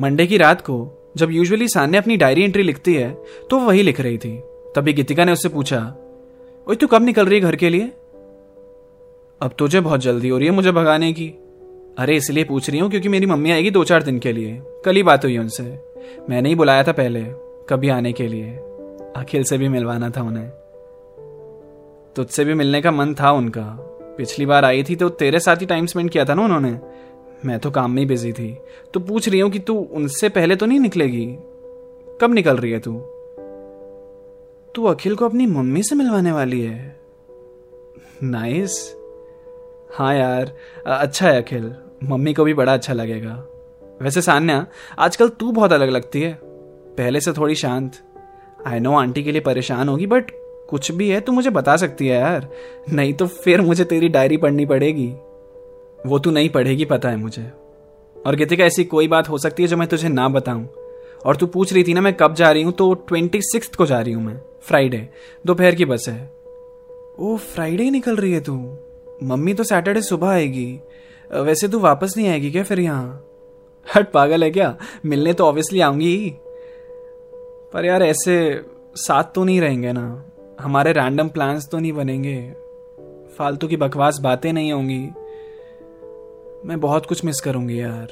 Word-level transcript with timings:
Monday 0.00 0.26
की 0.26 0.36
रात 0.36 0.60
को, 0.60 0.76
जब 1.16 1.30
यूजुअली 1.30 1.68
सान्या 1.68 2.00
अपनी 2.00 2.16
डायरी 2.16 2.42
एंट्री 2.42 2.62
लिखती 2.62 2.94
है 2.94 3.10
तो 3.50 3.58
वो 3.58 3.66
वही 3.66 3.82
लिख 3.82 4.00
रही 4.00 4.18
थी। 4.18 4.36
तभी 4.76 4.92
गीतिका 4.92 5.24
ने 5.24 5.32
उससे 5.32 5.48
पूछा, 5.48 5.80
ओए, 6.66 6.76
तू 6.76 6.86
कब 6.86 7.02
निकल 7.02 7.26
रही 7.26 7.38
है 7.38 7.40
घर 7.40 7.56
के 7.56 7.68
लिए? 7.68 7.92
अब 9.40 9.50
तुझे 9.58 9.80
बहुत 9.80 10.00
जल्दी 10.00 10.28
हो 10.28 10.38
रही 10.38 10.46
है 10.46 10.52
मुझे 10.52 10.72
भगाने 10.72 11.12
की। 11.12 11.28
अरे, 11.98 12.16
इसलिए 12.16 12.44
पूछ 12.44 12.70
रही 12.70 12.78
हूँ 12.78 12.90
क्योंकि 12.90 13.08
मेरी 13.08 13.26
मम्मी 13.26 13.50
आएगी 13.50 13.70
दो 13.70 13.84
चार 13.84 14.02
दिन 14.02 14.18
के 14.18 14.32
लिए। 14.32 14.60
कल 14.84 14.96
ही 14.96 15.02
बात 15.02 15.24
हुई 15.24 15.38
उनसे। 15.38 15.62
मैंने 16.30 16.48
ही 16.48 16.54
बुलाया 16.54 16.82
था 16.82 16.92
पहले, 16.92 17.24
कभी 17.68 17.88
आने 17.88 18.12
के 18.12 18.26
लिए। 18.28 18.50
अखिल 19.16 19.44
से 19.44 19.58
भी 19.58 19.68
मिलवाना 19.68 20.10
था 20.10 20.22
उन्हें। 20.22 20.48
तुझसे 22.16 22.44
भी 22.44 22.54
मिलने 22.54 22.80
का 22.80 22.90
मन 22.90 23.14
था 23.14 23.30
उनका। 23.30 23.66
पिछली 24.18 24.46
बार 24.46 24.64
आई 24.64 24.82
थी 24.82 24.96
तो 24.96 25.08
तेरे 25.08 25.40
साथ 25.40 25.56
ही 25.56 25.66
टाइम 25.66 25.86
स्पेंड 25.86 26.10
किया 26.10 26.24
था 26.24 26.34
ना 26.34 26.42
उन्होंने। 26.42 26.78
मैं 27.46 27.58
तो 27.58 27.70
काम 27.70 27.90
में 27.90 28.02
ही 28.02 28.06
बिज़ी 28.06 28.32
थी। 28.32 28.56
तो 28.94 29.00
पूछ 29.00 29.28
रही 29.28 29.40
हूँ 29.40 29.50
कि 29.50 29.58
तू 29.58 29.74
उनसे 29.74 30.28
पहले 30.28 30.56
तो 30.56 30.66
नहीं 30.66 30.80
निकलेगी? 30.80 31.26
कब 32.20 32.32
निकल 32.34 32.56
रही 32.56 32.70
है 32.72 32.78
तू? 32.78 32.92
तू 34.74 34.84
अखिल 34.84 35.14
को 35.14 35.24
अपनी 35.24 35.46
मम्मी 35.46 35.82
से 35.82 35.94
मिलवाने 35.94 36.32
वाली 36.32 36.60
है। 36.60 37.00
नाइस 38.22 38.96
हाँ 39.94 40.14
यार 40.14 40.52
अच्छा 40.86 41.28
है 41.28 41.42
अखिल। 41.42 41.74
मम्मी 42.04 42.34
को 42.34 42.44
भी 42.44 42.54
बड़ा 42.54 42.74
अच्छा 42.74 42.92
लगेगा। 42.92 43.32
वैसे 44.02 44.22
सान्या, 44.22 44.66
आजकल 44.98 45.28
तू 45.28 45.52
बहुत 45.52 45.72
अलग 45.72 45.90
लगती 45.90 46.22
है। 46.22 46.38
पहले 46.98 47.20
से 47.20 47.32
थोड़ी 47.32 47.54
शांत। 47.54 47.92
आई 48.66 48.80
नो 48.80 48.94
आंटी 48.94 49.22
के 49.22 49.32
लिए 49.32 49.40
परेशान 49.40 49.88
होगी 49.88 50.06
बट 50.06 50.30
कुछ 50.70 50.92
भी 50.92 51.08
है 51.08 51.20
तू 51.20 51.32
मुझे 51.32 51.50
बता 51.50 51.76
सकती 51.76 52.08
है 52.08 52.20
यार। 52.20 52.48
नहीं 52.92 53.14
तो 53.14 53.26
फिर 53.26 53.60
मुझे 53.60 53.84
तेरी 53.84 54.08
डायरी 54.08 54.36
पढ़नी 54.36 54.66
पड़ेगी। 54.66 55.12
वो 56.06 56.18
तू 56.18 56.30
नहीं 56.30 56.48
पढ़ेगी, 56.48 56.84
पता 56.84 57.08
है 57.08 57.16
मुझे। 57.16 57.50
और 58.26 58.36
गीतिका, 58.36 58.64
ऐसी 58.64 58.84
कोई 58.84 59.08
बात 59.08 59.28
हो 59.28 59.38
सकती 59.38 59.62
है 59.62 59.68
जो 59.68 59.76
मैं 59.76 59.88
तुझे 59.88 60.08
ना 60.08 60.28
बताऊँ? 60.28 60.68
और 61.26 61.36
तू 61.36 61.46
पूछ 61.46 61.72
रही 61.72 61.84
थी 61.84 61.94
ना, 61.94 62.00
मैं 62.00 62.14
कब 62.14 62.34
जा 62.34 62.50
रही 62.50 62.62
हूँ? 62.62 62.72
तो 62.72 62.94
ट्वेंटी 62.94 63.42
सिक्स 63.42 63.68
को 63.68 63.86
जा 63.86 64.00
रही 64.00 64.12
हूँ 64.12 64.24
मैं 64.24 64.40
फ्राइडे 64.62 65.08
दोपहर 65.46 65.74
की 65.74 65.84
बस 65.84 66.04
है। 66.08 66.32
ओ 67.18 67.36
फ्राइडे 67.36 67.82
ही 67.82 67.90
निकल 67.90 68.16
रही 68.16 68.32
है 68.32 68.40
तू। 68.40 68.78
मम्मी 69.22 69.54
तो 69.54 69.64
सैटरडे 69.64 70.02
सुबह 70.02 70.28
आएगी। 70.28 70.80
वैसे 71.32 71.68
तू 71.68 71.78
वापस 71.78 72.14
नहीं 72.16 72.28
आएगी 72.28 72.50
क्या 72.50 72.62
फिर 72.62 72.80
यहाँ? 72.80 73.26
हट, 73.94 74.12
पागल 74.12 74.44
है 74.44 74.50
क्या? 74.50 74.76
मिलने 75.06 75.32
तो 75.32 75.44
ऑब्वियसली 75.44 75.80
आऊँगी 75.80 76.16
ही। 76.16 76.34
पर 77.72 77.84
यार, 77.84 78.02
ऐसे 78.02 78.62
साथ 78.96 79.24
तो 79.34 79.44
नहीं 79.44 79.60
रहेंगे 79.60 79.92
ना। 79.92 80.24
हमारे 80.60 80.92
रैंडम 80.92 81.28
प्लान्स 81.28 81.68
तो 81.68 81.78
नहीं 81.78 81.92
बनेंगे। 81.92 82.52
फालतू 83.38 83.68
की 83.68 83.76
बकवास 83.76 84.18
बातें 84.22 84.52
नहीं 84.52 84.72
होंगी। 84.72 85.08
मैं 86.64 86.80
बहुत 86.80 87.06
कुछ 87.06 87.24
मिस 87.24 87.40
करूँगी 87.40 87.80
यार। 87.80 88.08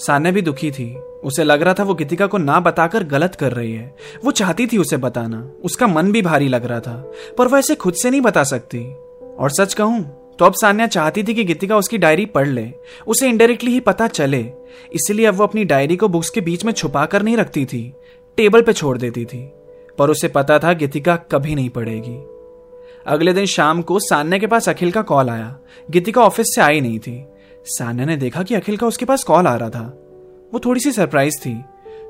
सान्या 0.00 0.32
भी 0.32 0.42
दुखी 0.42 0.70
थी। 0.70 0.96
उसे 0.96 1.44
लग 1.44 1.62
रहा 1.62 1.74
था 1.74 1.82
वो 1.82 1.94
गीतिका 1.94 2.26
को 2.26 2.38
ना 2.38 2.60
बताकर 2.60 3.04
गलत 3.04 3.34
कर 3.34 3.52
रही 3.52 3.72
है। 3.72 3.96
वो 4.24 4.30
चाहती 4.30 4.66
थी 4.66 4.78
उसे 4.78 4.96
बताना। 4.96 5.50
उसका 5.64 5.86
मन 5.86 6.12
भी 6.12 6.22
भारी 6.22 6.48
लग 6.48 6.64
रहा 6.64 6.80
था। 6.80 7.12
पर 7.38 7.48
वो 7.48 7.56
ऐसे 7.56 7.74
खुद 7.74 7.94
से 7.94 8.10
नहीं 8.10 8.20
बता 8.20 8.44
सकती। 8.44 8.94
और 9.38 9.50
सच 9.50 9.74
कहूँ 9.74 10.02
तो 10.38 10.44
अब 10.44 10.52
सान्या 10.52 10.86
चाहती 10.86 11.24
थी 11.24 11.34
कि 11.34 11.44
गीतिका 11.44 11.76
उसकी 11.76 11.98
डायरी 11.98 12.26
पढ़ 12.26 12.48
ले। 12.48 12.72
उसे 13.06 13.28
इनडायरेक्टली 13.28 13.70
ही 13.70 13.80
पता 13.80 14.06
चले। 14.08 14.50
इसलिए 14.92 15.26
अब 15.26 15.34
वो 15.34 15.44
अपनी 15.44 15.64
डायरी 15.64 15.96
को 15.96 16.08
बुक्स 16.08 16.30
के 16.30 16.40
बीच 16.40 16.64
में 16.64 16.72
छुपा 16.72 17.06
कर 17.06 17.22
नहीं 17.22 17.36
रखती 17.36 17.66
थी। 17.66 17.94
टेबल 18.36 18.62
पे 18.62 18.72
छोड़ 18.72 18.98
देती 18.98 19.24
थी। 19.24 19.52
पर 19.98 20.10
उसे 20.10 20.28
पता 20.28 20.58
था 20.58 20.72
गीतिका 20.72 21.16
कभी 21.16 21.54
नहीं 21.54 21.70
पढ़ेगी। 21.70 22.37
अगले 23.08 23.32
दिन 23.32 23.46
शाम 23.46 23.80
को 23.82 23.98
सान्या 23.98 24.38
के 24.38 24.46
पास 24.46 24.68
अखिल 24.68 24.90
का 24.92 25.02
कॉल 25.02 25.30
आया। 25.30 25.56
गीतिका 25.90 26.22
ऑफ़िस 26.22 26.46
से 26.54 26.60
आई 26.60 26.80
नहीं 26.80 26.98
थी। 26.98 27.24
सान्या 27.66 28.06
ने 28.06 28.16
देखा 28.16 28.42
कि 28.42 28.54
अखिल 28.54 28.76
का 28.76 28.86
उसके 28.86 29.04
पास 29.04 29.24
कॉल 29.24 29.46
आ 29.46 29.54
रहा 29.56 29.70
था। 29.70 29.84
वो 30.52 30.60
थोड़ी 30.64 30.80
सी 30.80 30.92
सरप्राइज़ 30.92 31.38
थी, 31.40 31.54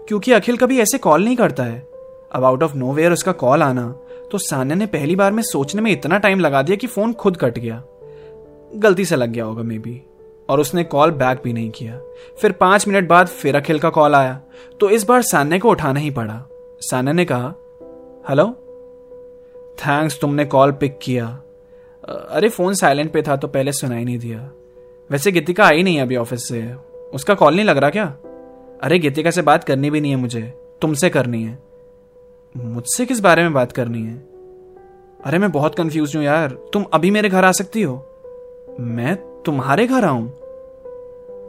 क्योंकि 0.08 0.32
अखिल 0.32 0.56
कभी 0.56 0.78
ऐसे 0.80 0.98
कॉल 0.98 1.24
नहीं 1.24 1.36
करता 1.36 1.64
है। 1.64 1.78
अब 2.32 2.44
आउट 2.44 2.62
ऑफ़ 2.62 2.74
नो 2.74 2.92
वेयर 2.92 3.12
उसका 3.12 3.32
कॉल 3.34 3.62
आना 3.62 3.88
तो 4.32 4.38
सान्या 4.38 4.76
ने 4.76 4.86
पहली 4.86 5.16
बार 5.16 5.32
में 5.32 5.42
सोचने 5.42 5.82
में 5.82 5.90
इतना 5.92 6.18
टाइम 6.18 6.40
लगा 6.40 6.62
दिया 6.62 6.76
कि 6.76 6.86
फ़ोन 6.86 7.12
खुद 7.12 7.36
कट 7.36 7.58
गया। 7.58 7.82
गलती 8.72 9.04
से 9.04 9.16
लग 9.16 9.30
गया 9.30 9.44
होगा 9.44 9.62
मे 9.62 9.78
बी 9.78 10.00
और 10.48 10.60
उसने 10.60 10.84
कॉल 10.84 11.10
बैक 11.10 11.40
भी 11.44 11.52
नहीं 11.52 11.70
किया। 11.70 11.98
फिर 12.40 12.52
पाँच 12.52 12.88
मिनट 12.88 13.08
बाद 13.08 13.26
फिर 13.28 13.56
अखिल 13.56 13.78
का 13.78 13.90
कॉल 13.90 14.14
आया 14.14 14.40
तो 14.80 14.90
इस 14.90 15.04
बार 15.04 15.22
सान्या 15.24 15.58
को 15.58 15.70
उठाना 15.70 16.00
ही 16.00 16.10
पड़ा। 16.10 16.44
सान्या 16.80 17.12
ने 17.12 17.24
कहा 17.24 17.54
हेलो 18.28 18.54
थैंक्स 19.78 20.20
तुमने 20.20 20.44
कॉल 20.44 20.72
पिक 20.72 20.98
किया। 21.02 21.42
अरे 22.30 22.48
फ़ोन 22.48 22.74
साइलेंट 22.74 23.12
पे 23.12 23.22
था 23.22 23.36
तो 23.36 23.48
पहले 23.48 23.72
सुनाई 23.72 24.04
नहीं 24.04 24.18
दिया। 24.18 24.50
वैसे 25.10 25.32
गीतिका 25.32 25.64
आई 25.64 25.82
नहीं 25.82 26.00
अभी 26.00 26.16
ऑफ़िस 26.16 26.48
से। 26.48 26.74
उसका 27.14 27.34
कॉल 27.34 27.54
नहीं 27.54 27.64
लग 27.64 27.76
रहा 27.76 27.90
क्या? 27.90 28.16
अरे, 28.82 28.98
गीतिका 28.98 29.30
से 29.30 29.42
बात 29.42 29.64
करनी 29.64 29.90
भी 29.90 30.00
नहीं 30.00 30.10
है 30.10 30.16
मुझे। 30.16 30.42
तुमसे 30.80 31.10
करनी 31.10 31.42
है। 31.42 31.58
मुझसे 32.56 33.06
किस 33.06 33.20
बारे 33.20 33.42
में 33.42 33.52
बात 33.52 33.72
करनी 33.72 34.02
है? 34.02 34.18
अरे, 35.24 35.38
मैं 35.38 35.52
बहुत 35.52 35.74
कंफ्यूज 35.74 36.16
हूँ 36.16 36.24
यार। 36.24 36.58
तुम 36.72 36.84
अभी 36.92 37.10
मेरे 37.10 37.28
घर 37.28 37.44
आ 37.44 37.52
सकती 37.52 37.82
हो। 37.82 38.06
मैं 38.80 39.42
तुम्हारे 39.42 39.86
घर 39.86 40.04
आऊँ। 40.04 40.32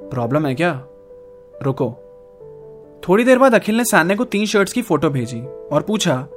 प्रॉब्लम 0.09 0.45
है 0.45 0.55
क्या? 0.55 0.85
रुको। 1.63 1.95
थोड़ी 3.07 3.23
देर 3.23 3.39
बाद 3.39 3.55
अखिल 3.55 3.75
ने 3.75 3.85
सान्या 3.85 4.17
को 4.17 4.25
तीन 4.25 4.45
शर्ट्स 4.45 4.73
की 4.73 4.81
फ़ोटो 4.81 5.09
भेजी 5.09 5.41
और 5.41 5.81
पूछा 5.81 6.27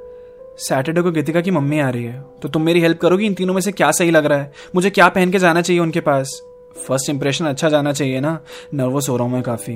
सैटरडे 0.57 1.01
को 1.01 1.11
गीतिका 1.11 1.41
की 1.41 1.51
मम्मी 1.51 1.79
आ 1.79 1.89
रही 1.89 2.03
है। 2.03 2.25
तो 2.41 2.49
तुम 2.49 2.61
मेरी 2.61 2.81
हेल्प 2.81 2.99
करोगी? 2.99 3.25
इन 3.25 3.33
तीनों 3.33 3.53
में 3.53 3.61
से 3.61 3.71
क्या 3.71 3.91
सही 3.91 4.11
लग 4.11 4.25
रहा 4.25 4.39
है? 4.39 4.53
मुझे 4.75 4.89
क्या 4.89 5.09
पहन 5.09 5.31
के 5.31 5.39
जाना 5.39 5.61
चाहिए 5.61 5.81
उनके 5.81 5.99
पास? 5.99 6.41
फ़र्स्ट 6.87 7.09
इंप्रेशन 7.09 7.45
अच्छा 7.45 7.69
जाना 7.69 7.93
चाहिए 7.93 8.19
ना? 8.19 8.39
नर्वस 8.73 9.09
हो 9.09 9.17
रहा 9.17 9.25
हूँ 9.25 9.33
मैं 9.33 9.43
काफ़ी। 9.43 9.73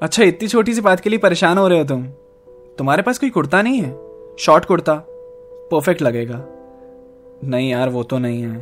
अच्छा 0.00 0.22
इतनी 0.22 0.48
छोटी 0.48 0.74
सी 0.74 0.80
बात 0.80 1.00
के 1.00 1.10
लिए 1.10 1.18
परेशान 1.18 1.58
हो 1.58 1.68
रहे 1.68 1.78
हो 1.78 1.84
तुम? 1.84 2.06
तुम्हारे 2.78 3.02
पास 3.02 3.18
कोई 3.18 3.30
कुर्ता 3.30 3.62
नहीं 3.62 3.82
है? 3.82 3.98
शॉर्ट 4.38 4.64
कुर्ता? 4.64 4.94
परफेक्ट 5.70 6.02
लगेगा। 6.02 6.44
नहीं 7.44 7.70
यार, 7.70 7.88
वो 7.88 8.02
तो 8.02 8.18
नहीं 8.18 8.42
है। 8.42 8.58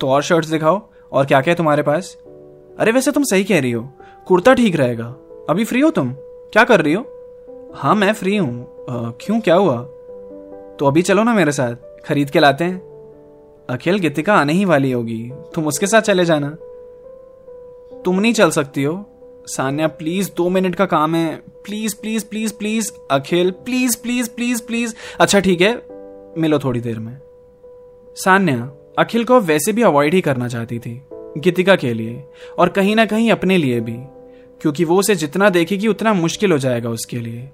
तो 0.00 0.08
और 0.08 0.22
शर्ट्स 0.22 0.48
दिखाओ। 0.48 0.82
और 1.12 1.26
क्या 1.26 1.40
क्या 1.40 1.52
है 1.52 1.56
तुम्हारे 1.56 1.82
पास? 1.82 2.16
अरे, 2.78 2.92
वैसे 2.92 3.12
तुम 3.12 3.22
सही 3.22 3.44
कह 3.44 3.60
रही 3.60 3.70
हो। 3.70 3.88
कुर्ता 4.26 4.54
ठीक 4.54 4.76
रहेगा। 4.76 5.14
अभी 5.50 5.64
फ्री 5.64 5.80
हो 5.80 5.90
तुम? 5.90 6.12
क्या 6.52 6.64
कर 6.64 6.80
रही 6.80 6.94
हो? 6.94 7.04
हाँ 7.74 7.94
मैं 7.94 8.12
फ्री 8.12 8.36
हूँ। 8.36 8.66
क्यों? 8.90 9.40
क्या 9.40 9.54
हुआ? 9.54 9.88
तो 10.78 10.86
अभी 10.86 11.02
चलो 11.02 11.22
ना 11.22 11.34
मेरे 11.34 11.52
साथ, 11.52 11.74
खरीद 12.04 12.30
के 12.30 12.38
लाते 12.38 12.64
हैं। 12.64 12.78
अखिल 13.70 13.98
गीतिका 13.98 14.34
आने 14.34 14.52
ही 14.52 14.64
वाली 14.64 14.92
होगी, 14.92 15.30
तुम 15.54 15.66
उसके 15.66 15.86
साथ 15.86 16.00
चले 16.00 16.24
जाना। 16.24 16.50
तुम 18.04 18.20
नहीं 18.20 18.32
चल 18.32 18.50
सकती 18.50 18.82
हो। 18.84 19.04
सान्या 19.46 19.86
प्लीज़ 19.88 20.30
दो 20.36 20.48
मिनट 20.48 20.74
का 20.74 20.86
काम 20.86 21.14
है। 21.14 21.34
Please 21.36 21.94
please 22.00 22.24
please 22.24 22.54
please 22.54 22.92
Akhil 23.10 23.50
please 23.50 23.96
please 24.02 24.30
please 24.30 24.62
please 24.62 24.94
अच्छा 25.20 25.40
ठीक 25.40 25.60
है, 25.60 25.74
मिलो 26.38 26.58
थोड़ी 26.58 26.80
देर 26.80 26.98
में। 26.98 27.16
सान्या, 28.16 28.70
अखिल 28.98 29.24
को 29.24 29.40
वैसे 29.40 29.72
भी 29.72 29.82
अवॉइड 29.82 30.14
ही 30.14 30.20
करना 30.20 30.48
चाहती 30.48 30.78
थी, 30.78 31.02
गीतिका 31.38 31.76
के 31.76 31.94
लिए, 31.94 32.24
और 32.58 32.68
कहीं 32.68 32.96
ना 32.96 33.06
कहीं 33.06 33.30
अपने 33.32 33.56
लिए 33.56 33.80
भी, 33.80 33.96
क्योंकि 34.60 34.84
वो 34.84 34.96
उसे 34.96 35.14
जितना 35.14 35.50
देखेगी 35.50 35.88
उतना 35.88 36.12
मुश्किल 36.12 36.52
हो 36.52 36.58
जाएगा 36.58 36.90
उसके 36.90 37.16
लिए। 37.16 37.50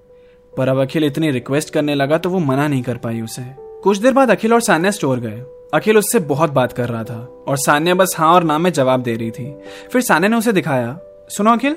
पर 0.57 0.69
अब 0.69 0.81
अखिल 0.83 1.05
इतनी 1.05 1.31
रिक्वेस्ट 1.31 1.71
करने 1.71 1.95
लगा 1.95 2.19
तो 2.19 2.31
वो 2.31 2.39
मना 2.39 2.69
नहीं 2.69 2.83
कर 2.83 2.97
पाई 2.97 3.21
उसे। 3.21 3.43
कुछ 3.83 3.99
देर 3.99 4.13
बाद 4.13 4.31
अखिल 4.31 4.53
और 4.55 4.61
सान्या 4.61 4.91
स्टोर 4.91 5.21
गए। 5.21 5.43
अखिल 5.75 5.99
उससे 5.99 6.19
बहुत 6.19 6.51
बात 6.51 6.73
कर 6.73 6.89
रहा 6.89 7.05
था 7.05 7.45
और 7.49 7.57
सान्या 7.57 7.95
बस 7.95 8.15
हाँ 8.19 8.35
और 8.35 8.45
ना 8.45 8.59
में 8.59 8.73
जवाब 8.73 9.03
दे 9.03 9.15
रही 9.15 9.31
थी। 9.31 9.55
फिर 9.93 10.03
सान्या 10.03 10.29
ने 10.29 10.37
उसे 10.37 10.53
दिखाया, 10.53 10.99
सुनो 11.29 11.53
अखिल 11.53 11.77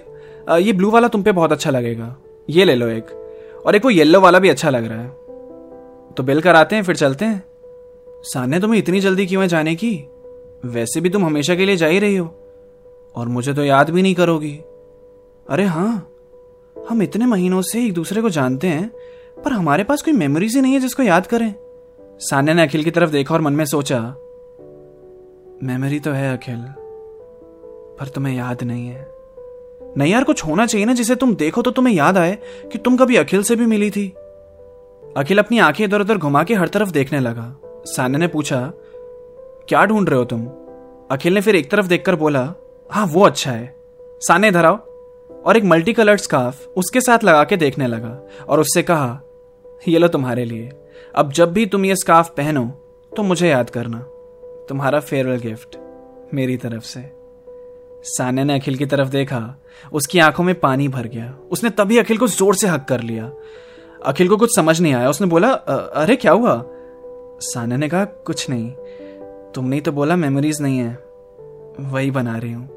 ये 0.59 0.73
ब्लू 0.73 0.91
वाला 0.91 1.07
तुम 1.07 1.23
पे 1.23 1.31
बहुत 1.31 1.51
अच्छा 1.51 1.69
लगेगा। 1.69 2.15
ये 2.49 2.65
ले 2.65 2.75
लो 2.75 2.87
एक। 2.87 3.05
और 3.65 3.75
एक 3.75 3.85
वो 3.85 3.91
येल्लो 3.91 4.21
वाला 4.21 4.39
भी 4.39 4.49
अच्छा 4.49 4.69
लग 4.69 4.85
रहा 4.85 5.01
है। 5.01 5.09
तो 6.13 6.23
बिल 6.23 6.41
कराते 6.41 6.75
हैं, 6.75 6.83
फिर 6.83 6.95
चलते 6.95 7.25
हैं। 7.25 7.43
सान्या, 8.23 8.59
तुम्हें 8.59 8.79
इतनी 8.79 8.99
जल्दी 8.99 9.25
क्यों 9.25 9.41
है 9.41 9.47
जाने 9.47 9.75
की? 9.75 9.95
वैसे 10.65 11.01
भी 11.01 11.09
तुम 11.09 11.25
हमेशा 11.25 11.55
के 11.55 11.65
लिए 11.65 11.75
जा 11.75 11.87
ही 11.87 11.99
रही 11.99 12.15
हो। 12.15 12.27
और 13.15 13.27
मुझे 13.27 13.53
तो 13.53 13.63
याद 13.63 13.89
भी 13.89 14.01
नहीं 14.01 14.15
करोगी। 14.15 14.59
अरे 15.49 15.63
हाँ 15.63 16.09
हम 16.89 17.01
इतने 17.01 17.25
महीनों 17.25 17.61
से 17.61 17.83
एक 17.85 17.93
दूसरे 17.93 18.21
को 18.21 18.29
जानते 18.29 18.67
हैं, 18.67 18.89
पर 19.37 19.51
हमारे 19.51 19.83
पास 19.83 20.01
कोई 20.01 20.13
मेमोरीज 20.13 20.55
ही 20.55 20.61
नहीं 20.61 20.73
है 20.73 20.79
जिसको 20.79 21.03
याद 21.03 21.27
करें। 21.27 21.53
सान्या 22.19 22.53
ने 22.53 22.63
अखिल 22.63 22.83
की 22.83 22.91
तरफ़ 22.91 23.11
देखा 23.11 23.33
और 23.33 23.41
मन 23.41 23.53
में 23.53 23.65
सोचा 23.65 23.99
मेमोरी 25.63 25.99
तो 25.99 26.11
है 26.11 26.35
अखिल, 26.37 26.57
पर 27.99 28.07
तुम्हें 28.07 28.35
याद 28.35 28.63
नहीं 28.63 28.87
है। 28.87 29.05
नहीं 29.97 30.11
यार, 30.13 30.23
कुछ 30.23 30.45
होना 30.45 30.65
चाहिए 30.65 30.85
ना 30.85 30.93
जिसे 30.93 31.15
तुम 31.15 31.35
देखो 31.35 31.61
तो 31.61 31.71
तुम्हें 31.71 31.93
याद 31.93 32.17
आए 32.17 32.37
कि 32.71 32.77
तुम 32.77 32.97
कभी 32.97 33.15
अखिल 33.15 33.43
से 33.43 33.55
भी 33.55 33.65
मिली 33.65 33.89
थी। 33.91 34.07
अखिल 35.17 35.39
अपनी 35.39 35.59
आँखें 35.59 35.83
इधर 35.85 36.01
उधर 36.01 36.17
घुमा 36.17 36.43
के 36.43 36.55
हर 36.55 36.67
तरफ़ 36.67 36.91
देखने 36.91 37.19
लगा। 37.19 37.53
सान्या 37.85 38.19
ने 38.19 38.27
पूछा, 38.27 38.61
क्या 39.69 39.85
ढूंढ 39.85 40.09
रहे 40.09 40.19
हो 40.19 40.25
तुम? 40.25 40.45
अखिल 41.11 41.33
ने 41.33 41.41
फिर 41.41 41.55
एक 41.55 41.71
तरफ़ 41.71 41.87
देखकर 41.87 42.15
बोला 42.15 42.53
हाँ 42.89 43.05
वो 43.05 43.25
अच्छा 43.25 43.51
है। 43.51 43.75
साने 44.21 44.47
इधर 44.47 44.65
आओ। 44.65 44.86
और 45.47 45.57
एक 45.57 45.63
मल्टी 45.63 45.93
कलर्ड 45.93 46.19
स्कार्फ 46.19 46.67
उसके 46.77 47.01
साथ 47.01 47.23
लगा 47.23 47.43
के 47.43 47.57
देखने 47.57 47.87
लगा 47.87 48.45
और 48.49 48.59
उससे 48.59 48.83
कहा, 48.83 49.19
ये 49.87 49.99
लो 49.99 50.07
तुम्हारे 50.07 50.45
लिए। 50.45 50.71
अब 51.15 51.31
जब 51.31 51.51
भी 51.53 51.65
तुम 51.65 51.85
ये 51.85 51.95
स्कार्फ 51.95 52.29
पहनो 52.29 52.65
तो 53.11 53.23
मुझे 53.23 53.49
याद 53.49 53.69
करना। 53.69 53.99
तुम्हारा 54.69 54.99
फेयरवेल 54.99 55.39
गिफ्ट 55.39 55.77
मेरी 56.33 56.57
तरफ़ 56.57 56.83
से। 56.83 57.01
सान्या 58.05 58.43
ने 58.43 58.55
अखिल 58.55 58.75
की 58.75 58.85
तरफ़ 58.85 59.09
देखा। 59.09 59.39
उसकी 59.93 60.19
आँखों 60.19 60.43
में 60.43 60.53
पानी 60.59 60.87
भर 60.87 61.07
गया। 61.07 61.33
उसने 61.51 61.69
तभी 61.69 61.97
अखिल 61.97 62.17
को 62.17 62.27
ज़ोर 62.27 62.55
से 62.55 62.67
हक 62.67 62.85
कर 62.89 63.01
लिया। 63.01 63.31
अखिल 64.05 64.29
को 64.29 64.37
कुछ 64.37 64.55
समझ 64.55 64.79
नहीं 64.81 64.93
आया। 64.93 65.09
उसने 65.09 65.27
बोला 65.27 65.51
अरे, 65.51 66.15
क्या 66.15 66.31
हुआ? 66.31 66.61
सान्या 67.41 67.77
ने 67.77 67.89
कहा, 67.89 68.05
कुछ 68.05 68.49
नहीं। 68.49 68.71
तुमने 69.51 69.81
तो 69.81 69.91
बोला, 69.91 70.15
मेमोरीज 70.15 70.61
नहीं 70.61 70.77
है। 70.77 70.93
वही 71.79 72.11
बना 72.11 72.37
रही 72.37 72.51
हूँ। 72.51 72.76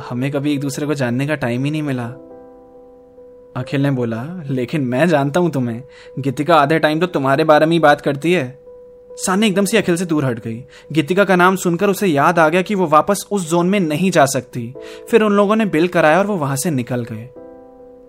हमें 0.00 0.30
कभी 0.30 0.52
एक 0.52 0.60
दूसरे 0.60 0.86
को 0.86 0.94
जानने 0.94 1.26
का 1.26 1.34
टाइम 1.34 1.64
ही 1.64 1.70
नहीं 1.70 1.82
मिला। 1.82 2.06
अखिल 3.56 3.82
ने 3.82 3.90
बोला, 3.90 4.42
लेकिन 4.50 4.80
मैं 4.80 5.08
जानता 5.08 5.40
हूँ 5.40 5.50
तुम्हें। 5.50 5.82
गीतिका 6.18 6.54
आधे 6.54 6.78
टाइम 6.78 7.00
तो 7.00 7.06
तुम्हारे 7.06 7.44
बारे 7.44 7.66
में 7.66 7.72
ही 7.72 7.78
बात 7.78 8.00
करती 8.00 8.32
है। 8.32 8.58
सानी 9.12 9.46
एकदम 9.46 9.64
से 9.64 9.78
अखिल 9.78 9.96
से 9.96 10.04
दूर 10.04 10.24
हट 10.24 10.38
गई। 10.38 10.64
गीतिका 10.92 11.24
का 11.24 11.36
नाम 11.36 11.56
सुनकर 11.56 11.88
उसे 11.88 12.06
याद 12.06 12.38
आ 12.38 12.48
गया 12.48 12.62
कि 12.62 12.74
वो 12.74 12.86
वापस 12.86 13.26
उस 13.30 13.50
जोन 13.50 13.68
में 13.68 13.80
नहीं 13.80 14.10
जा 14.10 14.26
सकती। 14.26 14.74
फिर 15.10 15.22
उन 15.22 15.32
लोगों 15.32 15.56
ने 15.56 15.66
बिल 15.66 15.88
कराया 15.88 16.18
और 16.18 16.26
वो 16.26 16.36
वहाँ 16.36 16.56
से 16.56 16.70
निकल 16.70 17.04
गए। 17.04 17.24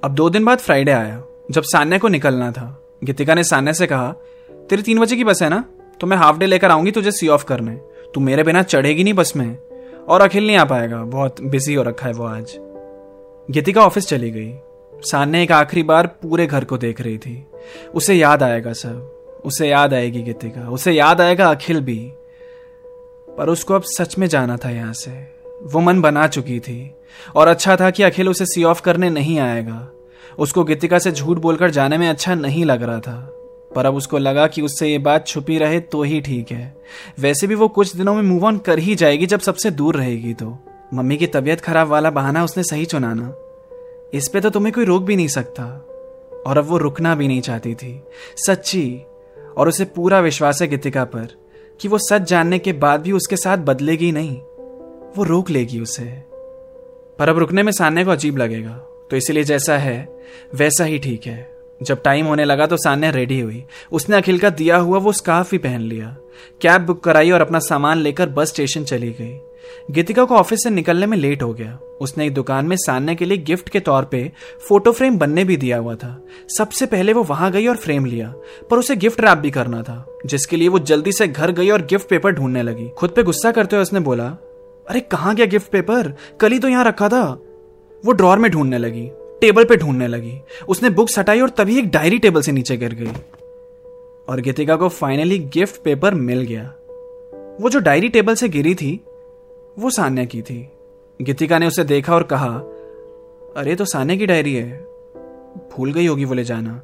अब 0.03 0.11
दो 0.11 0.29
दिन 0.29 0.45
बाद 0.45 0.57
फ्राइडे 0.57 0.91
आया, 0.91 1.23
जब 1.51 1.61
सान्या 1.61 1.99
को 1.99 2.07
निकलना 2.07 2.51
था। 2.51 2.81
गीतिका 3.03 3.33
ने 3.33 3.43
सान्या 3.43 3.73
से 3.73 3.87
कहा, 3.87 4.15
तेरी 4.51 4.81
तीन 4.81 4.99
बजे 4.99 5.15
की 5.15 5.23
बस 5.23 5.43
है 5.43 5.49
ना? 5.49 5.65
तो 5.99 6.07
मैं 6.07 6.17
हाफ़ 6.17 6.37
डे 6.37 6.45
लेकर 6.45 6.71
आऊँगी 6.71 6.91
तुझे 6.91 7.11
सी 7.11 7.27
ऑफ़ 7.27 7.45
करने। 7.45 7.71
तू 8.13 8.19
मेरे 8.19 8.43
बिना 8.43 8.63
चढ़ेगी 8.63 9.03
नहीं 9.03 9.13
बस 9.13 9.33
में। 9.35 9.57
और 10.07 10.22
अखिल 10.22 10.48
नहीं 10.48 10.57
आ 10.57 10.66
पाएगा। 10.66 10.98
बहुत 10.98 11.42
बिज़ी 11.42 11.74
हो 11.74 11.84
रखा 11.84 12.07
है 12.07 12.13
वो 12.13 12.25
आज। 12.25 12.56
गीतिका 13.52 13.86
ऑफ़िस 13.86 14.07
चली 14.07 14.31
गई। 14.31 14.54
सान्या 15.02 15.42
एक 15.42 15.52
आखिरी 15.52 15.84
बार 15.84 16.07
पूरे 16.07 16.48
घर 16.48 16.63
को 16.63 16.78
देख 16.78 17.02
रही 17.02 17.18
थी। 17.18 17.48
उसे 17.96 18.13
याद 18.13 18.44
आएगा 18.44 18.74
सब। 18.74 19.12
उसे 19.46 19.69
याद 19.69 19.94
आएगी 19.94 20.22
गीतिका 20.22 20.69
उसे 20.69 20.92
याद 20.92 21.22
आएगा 21.22 21.50
अखिल 21.50 21.81
भी। 21.81 22.12
पर 23.38 23.50
उसको 23.50 23.74
अब 23.74 23.81
सच 23.81 24.18
में 24.18 24.28
जाना 24.28 24.57
था 24.57 24.69
यहाँ 24.69 24.94
से। 24.94 25.12
वो 25.63 25.80
मन 25.80 26.02
बना 26.02 26.28
चुकी 26.28 26.60
थी। 26.60 26.96
और 27.36 27.48
अच्छा 27.48 27.75
था 27.75 27.90
कि 27.90 28.04
अखिल 28.04 28.30
उसे 28.30 28.46
सी 28.46 28.63
ऑफ़ 28.63 28.81
करने 28.81 29.10
नहीं 29.10 29.40
आएगा। 29.40 29.90
उसको 30.40 30.63
गीतिका 30.63 31.00
से 31.00 31.12
झूठ 31.12 31.38
बोलकर 31.38 31.69
जाने 31.69 31.98
में 31.98 32.10
अच्छा 32.10 32.36
नहीं 32.36 32.66
लग 32.66 32.84
रहा 32.84 33.00
था। 33.00 33.31
पर 33.75 33.86
अब 33.86 33.95
उसको 33.95 34.18
लगा 34.18 34.48
कि 34.48 34.62
उससे 34.62 34.88
ये 34.88 34.98
बात 34.98 35.27
छुपी 35.27 35.57
रहे 35.57 35.80
तो 35.80 36.04
ही 36.04 36.22
ठीक 36.22 36.51
है। 36.51 36.77
वैसे 37.19 37.48
भी 37.48 37.56
वो 37.56 37.68
कुछ 37.68 37.95
दिनों 37.95 38.13
में 38.16 38.22
मूव 38.22 38.45
ऑन 38.45 38.57
कर 38.57 38.80
ही 38.80 38.95
जाएगी 38.95 39.25
जब 39.25 39.39
सबसे 39.39 39.72
दूर 39.72 39.95
रहेगी 39.95 40.33
तो। 40.33 40.57
मम्मी 40.94 41.18
की 41.18 41.27
तबीयत 41.27 41.62
खराब 41.62 41.88
वाला 41.88 42.10
बहाना 42.10 42.44
उसने 42.44 42.63
सही 42.63 42.86
चुनाना। 42.86 43.36
इस 44.13 44.27
पे 44.27 44.42
तो 44.42 44.50
तुम्हें 44.50 44.75
कोई 44.75 44.86
रोक 44.86 45.04
भी 45.04 45.16
नहीं 45.16 45.27
सकता। 45.27 45.63
और 46.48 46.57
अब 46.57 46.63
वो 46.63 46.77
रुकना 46.77 47.16
भी 47.16 47.27
नहीं 47.27 47.42
चाहती 47.42 47.75
थी। 47.75 48.04
सच्ची। 48.38 49.01
और 49.57 49.68
उसे 49.68 49.86
पूरा 49.86 50.19
विश्वास 50.19 50.62
है 50.62 50.68
गीतिका 50.68 51.04
पर 51.04 51.28
कि 51.80 51.88
वो 51.88 51.98
सच 51.98 52.21
जानने 52.21 52.60
के 52.60 52.74
बाद 52.74 53.01
भी 53.01 53.12
उसके 53.12 53.38
साथ 53.38 53.57
बदलेगी 53.57 54.12
नहीं। 54.12 54.38
वो 55.18 55.24
रोक 55.24 55.50
लेगी 55.50 55.80
उसे। 55.80 56.24
पर 57.19 57.30
अब 57.30 57.38
रुकने 57.38 57.63
में 57.63 57.71
सान्या 57.71 58.04
को 58.04 58.12
अजीब 58.12 58.38
लगेगा। 58.38 58.74
तो 59.12 59.16
इसीलिए 59.16 59.44
जैसा 59.44 59.78
है, 59.78 60.19
वैसा 60.56 60.83
ही 60.83 61.00
ठीक 61.00 61.25
है। 61.25 61.55
जब 61.85 62.01
टाइम 62.01 62.25
होने 62.25 62.45
लगा 62.45 62.65
तो 62.65 62.77
सान्या 62.77 63.09
रेडी 63.09 63.39
हुई। 63.39 63.63
उसने 63.91 64.17
अखिल 64.17 64.39
का 64.39 64.49
दिया 64.49 64.77
हुआ 64.77 64.97
वो 64.97 65.11
स्कार्फ 65.11 65.51
ही 65.51 65.57
पहन 65.57 65.81
लिया। 65.81 66.15
कैब 66.61 66.81
बुक 66.81 67.03
कराई 67.03 67.31
और 67.31 67.41
अपना 67.41 67.59
सामान 67.59 67.97
लेकर 67.97 68.29
बस 68.29 68.47
स्टेशन 68.47 68.83
चली 68.83 69.09
गई। 69.11 69.39
गीतिका 69.91 70.23
को 70.25 70.35
ऑफ़िस 70.35 70.63
से 70.63 70.69
निकलने 70.69 71.05
में 71.05 71.17
लेट 71.17 71.43
हो 71.43 71.53
गया। 71.53 71.79
उसने 72.01 72.25
एक 72.25 72.33
दुकान 72.33 72.65
में 72.65 72.75
सान्या 72.75 73.15
के 73.15 73.25
लिए 73.25 73.37
गिफ्ट 73.37 73.69
के 73.69 73.79
तौर 73.79 74.03
पे 74.03 74.31
फ़ोटो 74.69 74.91
फ्रेम 74.91 75.17
बनने 75.17 75.43
भी 75.43 75.57
दिया 75.57 75.77
हुआ 75.77 75.95
था। 75.95 76.25
सबसे 76.57 76.85
पहले 76.85 77.13
वो 77.13 77.23
वहाँ 77.23 77.51
गई 77.51 77.67
और 77.67 77.75
फ्रेम 77.75 78.05
लिया, 78.05 78.33
पर 78.69 78.77
उसे 78.77 78.95
गिफ्ट 78.95 79.21
रैप 79.21 79.37
भी 79.37 79.51
करना 79.51 79.81
था, 79.81 80.17
जिसके 80.25 80.57
लिए 80.57 80.67
वो 80.67 80.79
जल्दी 80.79 81.11
से 81.11 81.27
घर 81.27 81.51
गई 81.51 81.69
और 81.69 81.81
गिफ्ट 81.81 82.09
पेपर 82.09 82.31
ढूँढने 82.31 82.63
लगी। 82.63 82.89
खुद 82.89 83.09
पे 83.09 83.23
गुस्सा 83.23 83.51
करते 83.51 83.75
हुए 83.75 83.83
उसने 83.83 83.99
बोला, 83.99 84.27
अरे, 84.89 84.99
कहाँ 84.99 85.35
गया 85.35 85.45
गिफ्ट 85.45 85.71
पेपर 85.71 86.13
कल 86.39 86.51
ही 86.51 86.59
तो 86.59 86.67
यहाँ 86.67 86.85
रखा 86.85 87.09
था। 87.09 87.23
वो 88.05 88.11
ड्रॉर 88.11 88.37
में 88.37 88.51
ढूँढने 88.51 88.77
लगी। 88.77 89.09
टेबल 89.41 89.63
पे 89.63 89.75
ढूँढने 89.77 90.07
लगी। 90.07 90.41
उसने 90.67 90.89
बुक्स 90.89 91.19
हटाई 91.19 91.41
और 91.41 91.49
तभी 91.49 91.79
एक 91.79 91.89
डायरी 91.89 92.19
टेबल 92.19 92.41
से 92.41 92.51
नीचे 92.51 92.77
गिर 92.77 92.93
गई। 92.93 93.11
और 94.29 94.41
गीतिका 94.41 94.75
को 94.75 94.89
फाइनली 94.89 95.39
गिफ्ट 95.39 95.81
पेपर 95.81 96.13
मिल 96.13 96.41
गया। 96.41 96.73
वो 97.61 97.69
जो 97.69 97.79
डायरी 97.79 98.09
टेबल 98.09 98.35
से 98.35 98.49
गिरी 98.49 98.75
थी, 98.75 99.01
वो 99.79 99.89
सान्या 99.89 100.25
की 100.25 100.41
थी। 100.41 100.69
गीतिका 101.21 101.59
ने 101.59 101.67
उसे 101.67 101.83
देखा 101.83 102.15
और 102.15 102.23
कहा, 102.23 102.57
अरे 103.57 103.75
तो 103.75 103.85
सान्या 103.85 104.15
की 104.15 104.25
डायरी 104.25 104.53
है। 104.53 104.77
भूल 105.73 105.93
गई 105.93 106.07
होगी 106.07 106.25
वो 106.25 106.33
ले 106.33 106.43
जाना। 106.43 106.81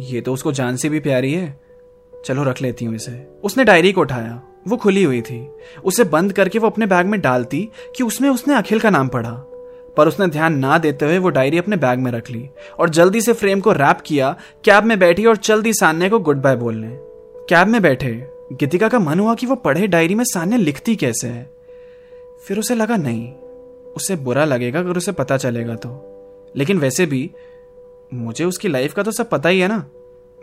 ये 0.00 0.20
तो 0.20 0.32
उसको 0.32 0.52
जान 0.52 0.76
से 0.76 0.88
भी 0.88 1.00
प्यारी 1.00 1.32
है। 1.32 1.60
चलो 2.24 2.42
रख 2.42 2.62
लेती 2.62 2.84
हूँ 2.84 2.94
इसे। 2.94 3.26
उसने 3.44 3.64
डायरी 3.64 3.92
को 3.92 4.00
उठाया। 4.00 4.42
वो 4.68 4.76
खुली 4.76 5.02
हुई 5.02 5.20
थी। 5.22 5.48
उसे 5.84 6.04
बंद 6.04 6.32
करके 6.32 6.58
वो 6.58 6.66
अपने 6.66 6.86
बैग 6.86 7.06
में 7.06 7.20
डालती 7.20 7.68
कि 7.96 8.04
उसमें 8.04 8.30
उसने 8.30 8.54
अखिल 8.54 8.80
का 8.80 8.90
नाम 8.90 9.08
पढ़ा। 9.08 9.47
पर 9.98 10.08
उसने 10.08 10.26
ध्यान 10.26 10.58
ना 10.58 10.78
देते 10.78 11.04
हुए 11.04 11.18
वो 11.18 11.28
डायरी 11.28 11.58
अपने 11.58 11.76
बैग 11.76 11.98
में 11.98 12.12
रख 12.12 12.30
ली 12.30 12.48
और 12.78 12.88
जल्दी 12.88 13.20
से 13.20 13.32
फ्रेम 13.32 13.60
को 13.60 13.72
रैप 13.72 14.00
किया, 14.06 14.36
कैब 14.64 14.84
में 14.84 14.98
बैठी 14.98 15.26
और 15.26 15.36
चल 15.36 15.62
दी 15.62 15.72
सान्या 15.72 16.08
को 16.08 16.18
गुड 16.18 16.36
बाय 16.36 16.56
बोलने। 16.56 16.88
कैब 17.48 17.68
में 17.68 17.82
बैठे, 17.82 18.12
गीतिका 18.52 18.88
का 18.88 18.98
मन 18.98 19.20
हुआ 19.20 19.34
कि 19.34 19.46
वो 19.46 19.54
पढ़े 19.54 19.86
डायरी 19.86 20.14
में 20.14 20.24
सान्या 20.24 20.58
लिखती 20.58 20.96
कैसे 20.96 21.28
है। 21.28 21.50
फिर 22.46 22.58
उसे 22.58 22.74
लगा, 22.74 22.96
नहीं, 22.96 23.32
उसे 23.96 24.16
बुरा 24.16 24.44
लगेगा 24.44 24.80
अगर 24.80 24.96
उसे 24.96 25.12
पता 25.12 25.36
चलेगा 25.36 25.74
तो। 25.74 26.04
लेकिन 26.56 26.78
वैसे 26.78 27.06
भी, 27.06 27.30
मुझे 28.14 28.44
उसकी 28.44 28.68
लाइफ 28.68 28.94
का 28.94 29.02
तो 29.02 29.12
सब 29.12 29.28
पता 29.30 29.48
ही 29.48 29.60
है 29.60 29.68
ना। 29.68 29.86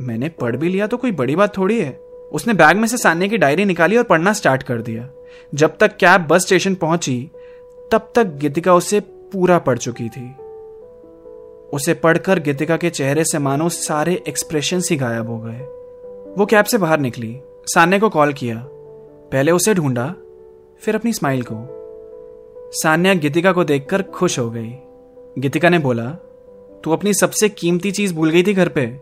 मैंने 0.02 0.30
पढ़ 0.30 0.56
भी 0.56 0.70
लिया 0.70 0.88
तो 0.88 0.98
कोई 0.98 1.12
बड़ी 1.12 1.36
बात 1.36 1.58
थोड़ी 1.58 1.80
है। 1.80 1.92
उसने 2.32 2.54
बैग 2.54 2.78
में 2.78 2.88
से 2.88 2.98
सान्या 2.98 3.28
की 3.28 3.38
डायरी 3.38 3.66
निकाली 3.66 3.98
और 3.98 4.04
पढ़ना 4.04 4.34
स्टार्ट 4.34 4.64
कर 4.64 4.82
दिया। 4.82 5.10
जब 5.54 5.78
तक 5.78 5.96
कैब 5.96 6.22
बस 6.22 6.42
स्टेशन 6.42 6.76
पहुँची, 6.76 7.32
तब 7.92 8.12
तक 8.16 8.24
गीतिका 8.24 8.76
उसे 8.76 9.00
पूरा 9.36 9.60
पढ़ 9.60 9.78
चुकी 9.78 10.10
थी। 10.10 10.36
उसे 11.74 11.94
पढ़कर 11.94 12.40
गीतिका 12.40 12.78
के 12.78 12.90
चेहरे 12.90 13.24
से 13.24 13.40
मानो 13.40 13.70
सारे 13.70 14.24
एक्सप्रेशन 14.28 14.82
ही 14.92 14.96
गायब 14.96 15.30
हो 15.30 15.40
गए। 15.40 15.60
वो 16.38 16.46
कैब 16.46 16.66
से 16.66 16.78
बाहर 16.78 17.00
निकली। 17.00 17.40
सान्या 17.46 18.00
को 18.00 18.10
कॉल 18.10 18.34
किया। 18.34 18.68
पहले 19.32 19.52
उसे 19.52 19.74
ढूंढा, 19.74 20.16
फिर 20.80 20.96
अपनी 20.96 21.14
स्माइल 21.14 21.44
को। 21.52 21.68
सान्या 22.72 23.14
गीतिका 23.14 23.52
को 23.52 23.64
देखकर 23.64 24.02
खुश 24.02 24.40
हो 24.40 24.52
गई। 24.52 24.76
गीतिका 25.40 25.70
ने 25.70 25.80
बोला, 25.80 26.06
तू 26.84 26.92
अपनी 26.92 27.14
सबसे 27.14 27.50
कीमती 27.50 27.92
चीज़ 27.92 28.14
भूल 28.14 28.30
गई 28.30 28.44
थी 28.44 28.54
घर 28.54 28.70
पे। 28.70 28.98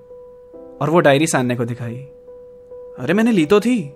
और 0.82 0.90
वो 0.90 1.00
डायरी 1.00 1.28
सान्या 1.28 1.58
को 1.58 1.66
दिखाई। 1.66 1.98
अरे, 3.00 3.14
मैंने 3.14 3.32
ली 3.32 3.46
तो 3.46 3.60
थी। 3.60 3.94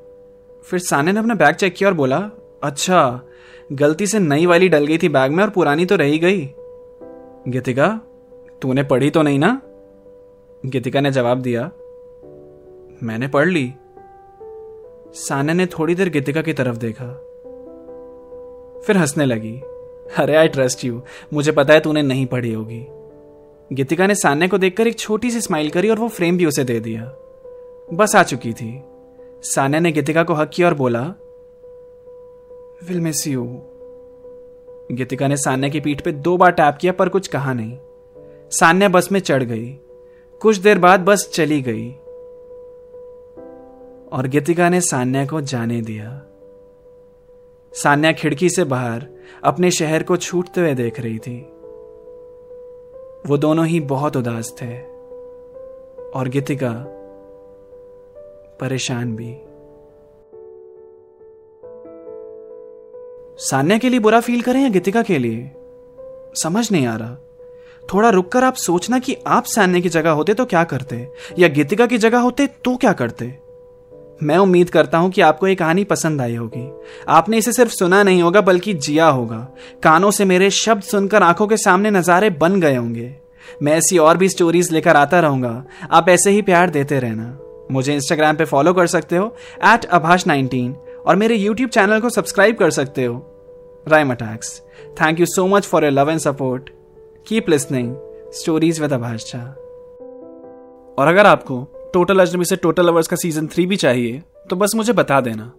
फिर 0.64 0.80
सान्या 0.80 1.14
ने 1.14 1.20
अपना 1.20 1.34
बैग 1.34 1.56
चेक 1.56 1.76
किया 1.76 1.90
और 1.90 1.96
बोला 1.96 2.30
अच्छा 2.62 3.22
गलती 3.72 4.08
से 4.08 4.20
नई 4.20 4.46
वाली 4.46 4.70
डल 4.70 4.86
गई 4.86 4.98
थी 4.98 5.10
बैग 5.10 5.32
में 5.32 5.44
और 5.44 5.50
पुरानी 5.50 5.86
तो 5.86 5.96
रही 5.96 6.18
गई। 6.20 6.38
गीतिका, 7.48 7.88
तूने 8.62 8.84
पढ़ी 8.84 9.10
तो 9.10 9.22
नहीं 9.22 9.40
ना? 9.40 9.62
गीतिका 10.66 11.02
ने 11.02 11.12
जवाब 11.12 11.42
दिया, 11.42 11.64
मैंने 13.04 13.28
पढ़ 13.28 13.48
ली। 13.48 13.74
साना 15.14 15.54
ने 15.54 15.66
थोड़ी 15.66 15.96
देर 15.96 16.10
गीतिका 16.10 16.42
की 16.42 16.54
तरफ़ 16.54 16.78
देखा। 16.78 17.06
फिर 18.86 18.98
हंसने 18.98 19.26
लगी, 19.26 19.56
अरे 20.18 20.36
आई 20.36 20.48
ट्रस्ट 20.48 20.86
यू 20.86 21.02
मुझे 21.34 21.52
पता 21.52 21.74
है 21.74 21.80
तूने 21.80 22.02
नहीं 22.02 22.26
पढ़ी 22.26 22.54
होगी। 22.54 22.86
गीतिका 23.72 24.08
ने 24.08 24.16
सान्या 24.16 24.48
को 24.48 24.58
देखकर 24.58 24.88
एक 24.88 25.00
छोटी 25.00 25.32
सी 25.32 25.42
स्माइल 25.42 25.70
करी 25.70 25.90
और 25.90 26.00
वो 26.00 26.08
फ्रेम 26.08 26.38
भी 26.38 26.46
उसे 26.46 26.64
दे 26.64 26.80
दिया। 26.80 27.04
बस 27.94 28.16
आ 28.16 28.24
चुकी 28.24 28.54
थी। 28.54 28.82
सान्या 29.44 29.80
ने 29.80 29.92
गीतिका 29.92 30.24
को 30.24 30.34
हक 30.34 30.52
किया 30.54 30.68
और 30.68 30.74
बोला 30.74 31.04
विल 32.84 33.02
मिस 33.02 33.28
यू 33.28 33.44
गीतिका 34.92 35.28
ने 35.28 35.38
सान्या 35.38 35.70
की 35.70 35.80
पीठ 35.80 36.02
पे 36.02 36.12
दो 36.12 36.38
बार 36.38 36.52
टैप 36.52 36.78
किया, 36.82 36.92
पर 36.92 37.10
कुछ 37.10 37.28
कहा 37.28 37.54
नहीं। 37.54 37.78
सान्या 38.50 38.90
बस 38.90 39.12
में 39.12 39.20
चढ़ 39.20 39.44
गई। 39.44 39.80
कुछ 40.42 40.58
देर 40.58 40.80
बाद 40.80 41.00
बस 41.00 41.30
चली 41.34 41.62
गई। 41.62 41.92
और 44.12 44.28
गीतिका 44.28 44.70
ने 44.70 44.82
सान्या 44.82 45.26
को 45.26 45.42
जाने 45.42 45.82
दिया। 45.82 46.22
सान्या 47.74 48.12
खिड़की 48.12 48.50
से 48.50 48.64
बाहर 48.64 49.08
अपने 49.44 49.72
शहर 49.72 50.04
को 50.04 50.18
छूटते 50.18 50.62
हुए 50.62 50.74
देख 50.74 51.00
रही 51.00 51.20
थी। 51.20 51.42
वो 53.30 53.38
दोनों 53.38 53.66
ही 53.66 53.80
बहुत 53.80 54.18
उदास 54.18 54.56
थे। 54.62 54.80
और 56.16 56.28
गीतिका 56.28 56.86
परेशान 58.60 59.16
भी। 59.16 59.38
सान्या 63.40 63.78
के 63.78 63.90
लिए 63.90 64.00
बुरा 64.00 64.20
फील 64.20 64.42
करें 64.42 64.62
या 64.62 64.70
गीतिका 64.70 65.02
के 65.02 65.18
लिए? 65.18 65.52
समझ 66.44 66.72
नहीं 66.72 66.88
आ 66.88 66.96
रहा। 66.96 67.16
थोड़ा 67.94 68.10
रुककर 68.10 68.44
आप 68.44 68.56
सोचना 68.56 69.00
कि 69.00 69.16
आप 69.28 69.46
सान्या 69.46 69.82
की 69.82 69.90
जगह 69.90 70.10
होते 70.10 70.34
तो 70.34 70.46
क्या 70.46 70.64
करते, 70.64 71.08
या 71.40 71.48
गीतिका 71.48 71.86
की 71.86 71.98
जगह 71.98 72.20
होते 72.20 72.48
तो 72.48 72.76
क्या 72.76 72.94
करते? 72.94 73.26
मैं 74.24 74.38
उम्मीद 74.38 74.70
करता 74.70 74.98
हूँ 74.98 75.12
कि 75.12 75.22
आपको 75.22 75.48
ये 75.48 75.56
कहानी 75.56 75.84
पसंद 75.84 76.22
आई 76.22 76.36
होगी। 76.36 76.68
आपने 77.08 77.38
इसे 77.38 77.54
सिर्फ़ 77.54 77.72
सुना 77.72 78.04
नहीं 78.04 78.22
होगा, 78.22 78.42
बल्कि 78.42 78.74
जिया 78.74 79.08
होगा। 79.08 79.48
कानों 79.84 80.12
से 80.12 80.26
मेरे 80.26 80.50
शब्द 80.50 80.84
सुनकर 80.84 81.24
आँखों 81.24 81.48
के 81.48 81.58
सामने 81.58 81.92
नजारे 81.92 82.30
बन 82.30 82.60
गए 82.62 82.76
होंगे। 82.76 83.16
मैं 83.64 83.74
ऐसी 83.74 83.98
और 83.98 84.18
भी 84.18 84.30
स्टोरीज 84.30 84.72
लेकर 84.72 84.96
आता 84.96 85.20
रहूँगा। 85.20 85.64
आप 85.92 86.10
ऐसे 86.10 86.32
ही 86.32 86.42
प्यार 86.42 86.70
देते 86.70 87.00
रहना। 87.00 87.38
मुझे 87.72 87.96
इंस्टाग्राम 87.96 88.36
पे 88.36 88.46
फॉलो 88.46 88.74
कर 88.74 88.88
सकते 88.88 89.16
हो 89.16 89.36
एट 89.66 89.86
अभाष 89.86 90.28
नाइनटीन 90.28 90.76
और 91.08 91.16
मेरे 91.16 91.36
यूट्यूब 91.36 91.70
चैनल 91.70 92.00
को 92.00 92.10
सब्सक्राइब 92.10 92.56
कर 92.56 92.72
सकते 92.72 93.06
हो। 93.06 93.16
Rhyme 93.88 94.12
attacks 94.12 94.60
thank 95.02 95.20
you 95.20 95.26
so 95.26 95.46
much 95.48 95.66
for 95.66 95.84
your 95.84 95.94
love 95.94 96.10
and 96.10 96.20
support 96.20 96.70
keep 97.28 97.50
listening 97.50 97.96
stories 98.34 98.82
with 98.82 98.94
Abhash 98.94 99.36
और 100.96 101.08
अगर 101.08 101.26
आपको 101.26 101.62
टोटल 101.94 102.20
अजनबी 102.20 102.46
से 102.46 102.56
टोटल 102.56 102.86
लवर्स 102.86 103.08
का 103.08 103.16
सीज़न 103.16 103.48
थ्री 103.48 103.66
भी 103.66 103.76
चाहिए 103.76 104.22
तो 104.50 104.56
बस 104.56 104.72
मुझे 104.76 104.94
बता 104.94 105.20
देना। 105.22 105.52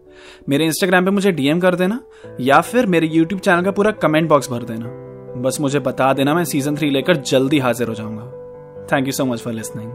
मेरे 0.48 0.66
इंस्टाग्राम 0.66 1.04
पे 1.04 1.10
मुझे 1.10 1.32
डीएम 1.32 1.60
कर 1.60 1.74
देना, 1.74 2.00
या 2.40 2.60
फिर 2.60 2.86
मेरे 2.86 3.06
यूट्यूब 3.06 3.40
चैनल 3.40 3.64
का 3.64 3.70
पूरा 3.70 3.90
कमेंट 4.02 4.28
बॉक्स 4.28 4.50
भर 4.50 4.62
देना। 4.62 5.42
बस 5.42 5.60
मुझे 5.60 5.78
बता 5.80 6.12
देना, 6.12 6.34
मैं 6.34 6.44
सीज़न 6.44 6.76
थ्री 6.76 6.90
लेकर 6.90 7.16
जल्दी 7.22 7.58
हाजिर 7.58 7.88
हो 7.88 7.94
जाऊँगा। 7.94 8.86
Thank 8.92 9.06
you 9.06 9.12
so 9.12 9.24
much 9.24 9.40
for 9.40 9.52
listening 9.52 9.90